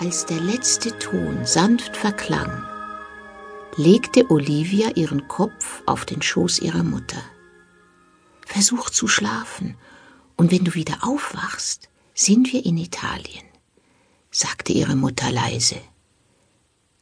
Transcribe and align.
Als 0.00 0.26
der 0.26 0.38
letzte 0.38 0.96
Ton 1.00 1.44
sanft 1.44 1.96
verklang, 1.96 2.62
legte 3.74 4.30
Olivia 4.30 4.90
ihren 4.94 5.26
Kopf 5.26 5.82
auf 5.86 6.04
den 6.04 6.22
Schoß 6.22 6.60
ihrer 6.60 6.84
Mutter. 6.84 7.20
Versuch 8.46 8.90
zu 8.90 9.08
schlafen, 9.08 9.76
und 10.36 10.52
wenn 10.52 10.64
du 10.64 10.74
wieder 10.74 10.98
aufwachst, 11.02 11.88
sind 12.14 12.52
wir 12.52 12.64
in 12.64 12.78
Italien, 12.78 13.44
sagte 14.30 14.72
ihre 14.72 14.94
Mutter 14.94 15.32
leise. 15.32 15.80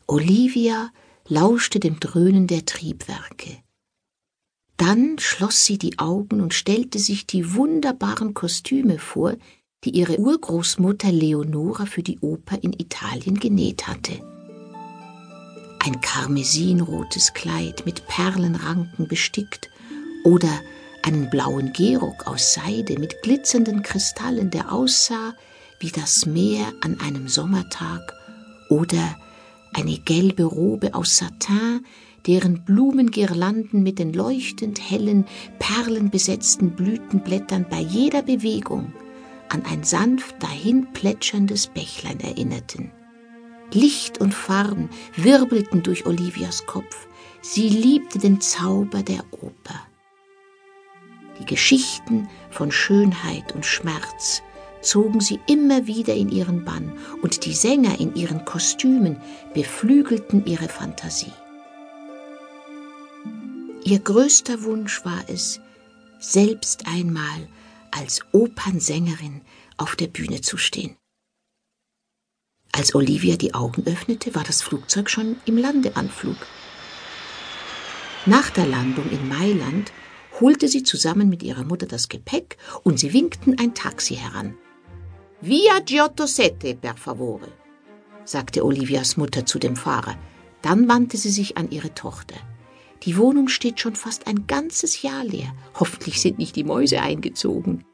Olivia 0.07 0.91
lauschte 1.29 1.81
dem 1.81 2.01
Dröhnen 2.01 2.47
der 2.47 2.65
Triebwerke. 2.65 3.59
Dann 4.79 5.19
schloss 5.19 5.67
sie 5.67 5.77
die 5.77 5.99
Augen 5.99 6.41
und 6.41 6.55
stellte 6.55 6.99
sich 6.99 7.27
die 7.27 7.53
wunderbaren 7.53 8.33
Kostüme 8.33 8.99
vor, 8.99 9.37
die 9.85 9.91
ihre 9.91 10.19
Urgroßmutter 10.19 11.13
Leonora 11.13 11.87
für 11.87 12.03
die 12.03 12.19
Oper 12.21 12.63
in 12.63 12.73
Italien 12.73 13.39
genäht 13.39 13.87
hatte. 13.87 14.21
Ein 15.79 16.01
karmesinrotes 16.01 17.33
Kleid 17.35 17.85
mit 17.87 18.07
Perlenranken 18.09 19.07
bestickt 19.07 19.71
oder 20.25 20.51
einen 21.03 21.31
blauen 21.31 21.73
Gehrock 21.73 22.27
aus 22.27 22.55
Seide 22.55 22.99
mit 22.99 23.23
glitzernden 23.23 23.83
Kristallen, 23.83 24.51
der 24.51 24.73
aussah 24.73 25.35
wie 25.79 25.91
das 25.91 26.27
Meer 26.27 26.73
an 26.81 26.99
einem 27.01 27.29
Sommertag 27.29 28.13
oder 28.69 29.17
eine 29.73 29.99
gelbe 29.99 30.45
Robe 30.45 30.95
aus 30.95 31.19
Satin, 31.19 31.85
deren 32.27 32.65
Blumengirlanden 32.65 33.83
mit 33.83 34.01
den 34.01 34.13
leuchtend 34.13 34.81
hellen, 34.91 35.27
perlenbesetzten 35.61 36.73
Blütenblättern 36.73 37.67
bei 37.71 37.81
jeder 37.81 38.23
Bewegung 38.23 38.93
an 39.49 39.65
ein 39.67 39.85
sanft 39.85 40.43
dahin 40.43 40.93
plätscherndes 40.93 41.69
Bächlein 41.69 42.21
erinnerten. 42.21 42.91
Licht 43.73 44.21
und 44.21 44.33
Farben 44.33 44.89
wirbelten 45.17 45.83
durch 45.83 46.07
Olivias 46.07 46.67
Kopf. 46.67 47.09
Sie 47.43 47.69
liebte 47.69 48.19
den 48.19 48.41
Zauber 48.41 49.03
der 49.03 49.25
Oper. 49.33 49.81
Die 51.41 51.45
Geschichten 51.45 52.29
von 52.51 52.71
Schönheit 52.71 53.53
und 53.55 53.67
Schmerz 53.67 54.43
zogen 54.81 55.21
sie 55.21 55.41
immer 55.49 55.87
wieder 55.87 56.15
in 56.15 56.31
ihren 56.31 56.65
Bann, 56.65 56.93
und 57.23 57.45
die 57.45 57.55
Sänger 57.55 57.99
in 57.99 58.15
ihren 58.15 58.45
Kostümen 58.45 59.17
beflügelten 59.53 60.47
ihre 60.47 60.69
Fantasie. 60.69 61.33
Ihr 63.85 63.99
größter 63.99 64.63
Wunsch 64.63 65.05
war 65.05 65.25
es, 65.29 65.61
selbst 66.19 66.87
einmal 66.87 67.49
als 67.97 68.21
Opernsängerin 68.33 69.41
auf 69.79 69.97
der 69.97 70.09
Bühne 70.09 70.43
zu 70.43 70.59
stehen. 70.59 70.97
Als 72.73 72.95
Olivia 72.95 73.37
die 73.37 73.55
Augen 73.55 73.87
öffnete, 73.87 74.35
war 74.35 74.45
das 74.45 74.61
Flugzeug 74.61 75.09
schon 75.09 75.37
im 75.47 75.57
Landeanflug. 75.57 76.37
Nach 78.27 78.51
der 78.51 78.67
Landung 78.67 79.09
in 79.11 79.29
Mailand 79.29 79.93
holte 80.41 80.69
sie 80.69 80.83
zusammen 80.83 81.31
mit 81.31 81.43
ihrer 81.43 81.65
Mutter 81.65 81.87
das 81.87 82.09
Gepäck 82.09 82.59
und 82.83 83.01
sie 83.01 83.15
winkten 83.15 83.59
ein 83.59 83.73
Taxi 83.73 84.17
heran. 84.17 84.59
Via 85.41 85.79
Giotto 85.81 86.27
Sette, 86.27 86.75
per 86.75 86.97
favore, 86.97 87.49
sagte 88.25 88.65
Olivias 88.65 89.17
Mutter 89.17 89.47
zu 89.47 89.59
dem 89.59 89.77
Fahrer. 89.77 90.19
Dann 90.61 90.89
wandte 90.89 91.17
sie 91.17 91.31
sich 91.31 91.57
an 91.57 91.71
ihre 91.71 91.95
Tochter. 91.95 92.37
Die 93.03 93.17
Wohnung 93.17 93.49
steht 93.49 93.81
schon 93.81 93.95
fast 93.95 94.27
ein 94.27 94.47
ganzes 94.47 95.03
Jahr 95.03 95.25
leer. 95.25 95.55
Hoffentlich 95.75 96.21
sind 96.21 96.39
nicht 96.39 96.57
die 96.57 96.65
Mäuse 96.65 97.01
eingezogen. 97.01 97.85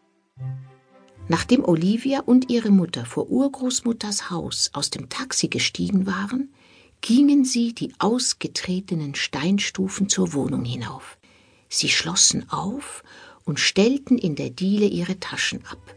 Nachdem 1.29 1.65
Olivia 1.65 2.21
und 2.21 2.51
ihre 2.51 2.71
Mutter 2.71 3.05
vor 3.05 3.31
Urgroßmutters 3.31 4.31
Haus 4.31 4.71
aus 4.73 4.91
dem 4.91 5.09
Taxi 5.09 5.49
gestiegen 5.49 6.07
waren, 6.07 6.53
gingen 7.01 7.45
sie 7.45 7.75
die 7.75 7.93
ausgetretenen 7.99 9.15
Steinstufen 9.15 10.09
zur 10.09 10.33
Wohnung 10.33 10.65
hinauf. 10.65 11.19
Sie 11.69 11.89
schlossen 11.89 12.49
auf 12.51 13.03
und 13.45 13.61
stellten 13.61 14.19
in 14.19 14.37
der 14.37 14.51
Diele 14.51 14.87
ihre 14.87 15.19
Taschen 15.19 15.65
ab. 15.67 15.95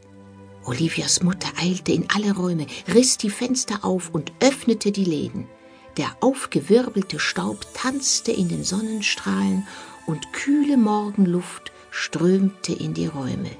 Olivias 0.63 1.21
Mutter 1.21 1.49
eilte 1.57 1.91
in 1.91 2.09
alle 2.09 2.33
Räume, 2.35 2.65
riss 2.87 3.17
die 3.17 3.29
Fenster 3.29 3.85
auf 3.85 4.09
und 4.09 4.31
öffnete 4.39 4.91
die 4.91 5.03
Läden. 5.03 5.47
Der 5.97 6.15
aufgewirbelte 6.19 7.19
Staub 7.19 7.65
tanzte 7.73 8.31
in 8.31 8.49
den 8.49 8.63
Sonnenstrahlen 8.63 9.65
und 10.05 10.33
kühle 10.33 10.77
Morgenluft 10.77 11.71
strömte 11.89 12.73
in 12.73 12.93
die 12.93 13.07
Räume. 13.07 13.51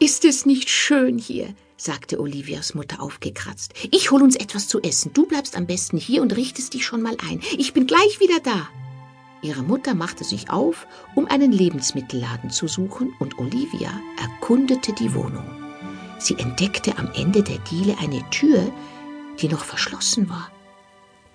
Ist 0.00 0.24
es 0.24 0.46
nicht 0.46 0.68
schön 0.68 1.18
hier? 1.18 1.54
sagte 1.76 2.18
Olivias 2.20 2.74
Mutter 2.74 3.00
aufgekratzt. 3.00 3.74
Ich 3.90 4.10
hol 4.10 4.22
uns 4.22 4.34
etwas 4.34 4.66
zu 4.66 4.82
essen. 4.82 5.12
Du 5.12 5.26
bleibst 5.26 5.56
am 5.56 5.66
besten 5.66 5.98
hier 5.98 6.22
und 6.22 6.34
richtest 6.34 6.74
dich 6.74 6.84
schon 6.84 7.02
mal 7.02 7.16
ein. 7.28 7.40
Ich 7.56 7.72
bin 7.72 7.86
gleich 7.86 8.18
wieder 8.18 8.40
da. 8.40 8.68
Ihre 9.42 9.62
Mutter 9.62 9.94
machte 9.94 10.24
sich 10.24 10.50
auf, 10.50 10.86
um 11.14 11.26
einen 11.26 11.52
Lebensmittelladen 11.52 12.50
zu 12.50 12.66
suchen, 12.66 13.14
und 13.20 13.38
Olivia 13.38 13.92
erkundete 14.20 14.92
die 14.92 15.14
Wohnung. 15.14 15.44
Sie 16.18 16.34
entdeckte 16.34 16.98
am 16.98 17.10
Ende 17.14 17.42
der 17.42 17.58
Diele 17.58 17.96
eine 17.98 18.28
Tür, 18.30 18.72
die 19.40 19.48
noch 19.48 19.64
verschlossen 19.64 20.28
war. 20.28 20.50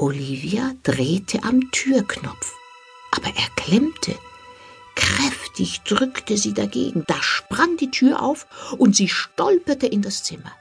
Olivia 0.01 0.73
drehte 0.81 1.43
am 1.43 1.69
Türknopf, 1.69 2.55
aber 3.11 3.27
er 3.27 3.47
klemmte. 3.55 4.17
Kräftig 4.95 5.81
drückte 5.81 6.37
sie 6.37 6.55
dagegen, 6.55 7.03
da 7.05 7.21
sprang 7.21 7.77
die 7.77 7.91
Tür 7.91 8.23
auf 8.23 8.47
und 8.79 8.95
sie 8.95 9.07
stolperte 9.07 9.85
in 9.85 10.01
das 10.01 10.23
Zimmer. 10.23 10.51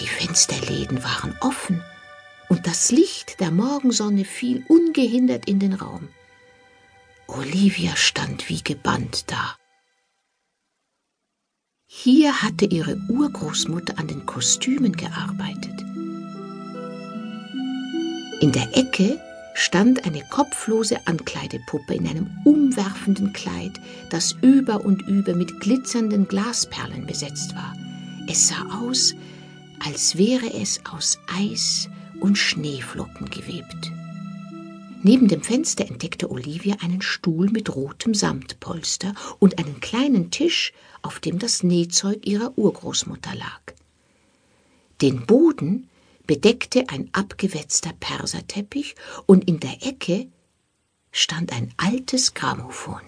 Die 0.00 0.08
Fensterläden 0.08 1.04
waren 1.04 1.38
offen 1.40 1.84
und 2.48 2.66
das 2.66 2.90
Licht 2.90 3.38
der 3.38 3.52
Morgensonne 3.52 4.24
fiel 4.24 4.64
ungehindert 4.66 5.46
in 5.46 5.60
den 5.60 5.74
Raum. 5.74 6.08
Olivia 7.28 7.94
stand 7.94 8.48
wie 8.48 8.60
gebannt 8.60 9.30
da. 9.30 9.56
Hier 11.86 12.42
hatte 12.42 12.64
ihre 12.64 12.96
Urgroßmutter 13.08 14.00
an 14.00 14.08
den 14.08 14.26
Kostümen 14.26 14.96
gearbeitet. 14.96 15.83
In 18.44 18.52
der 18.52 18.76
Ecke 18.76 19.18
stand 19.54 20.04
eine 20.04 20.22
kopflose 20.28 21.06
Ankleidepuppe 21.06 21.94
in 21.94 22.06
einem 22.06 22.30
umwerfenden 22.44 23.32
Kleid, 23.32 23.80
das 24.10 24.32
über 24.42 24.84
und 24.84 25.00
über 25.08 25.34
mit 25.34 25.60
glitzernden 25.60 26.28
Glasperlen 26.28 27.06
besetzt 27.06 27.54
war. 27.54 27.74
Es 28.28 28.48
sah 28.48 28.82
aus, 28.82 29.14
als 29.82 30.18
wäre 30.18 30.52
es 30.52 30.78
aus 30.92 31.18
Eis 31.26 31.88
und 32.20 32.36
Schneeflocken 32.36 33.30
gewebt. 33.30 33.90
Neben 35.02 35.26
dem 35.26 35.40
Fenster 35.40 35.86
entdeckte 35.86 36.30
Olivia 36.30 36.76
einen 36.82 37.00
Stuhl 37.00 37.48
mit 37.48 37.74
rotem 37.74 38.12
Samtpolster 38.12 39.14
und 39.38 39.58
einen 39.58 39.80
kleinen 39.80 40.30
Tisch, 40.30 40.74
auf 41.00 41.18
dem 41.18 41.38
das 41.38 41.62
Nähzeug 41.62 42.26
ihrer 42.26 42.52
Urgroßmutter 42.58 43.34
lag. 43.36 43.62
Den 45.00 45.24
Boden 45.24 45.88
bedeckte 46.26 46.88
ein 46.88 47.10
abgewetzter 47.12 47.92
Perserteppich 47.98 48.94
und 49.26 49.48
in 49.48 49.60
der 49.60 49.86
Ecke 49.86 50.30
stand 51.10 51.52
ein 51.52 51.72
altes 51.76 52.34
Grammophon. 52.34 53.02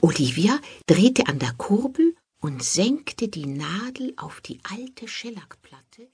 Olivia 0.00 0.60
drehte 0.86 1.26
an 1.26 1.38
der 1.38 1.52
Kurbel 1.54 2.14
und 2.40 2.62
senkte 2.62 3.28
die 3.28 3.46
Nadel 3.46 4.14
auf 4.16 4.40
die 4.40 4.60
alte 4.62 5.08
Schellackplatte 5.08 6.08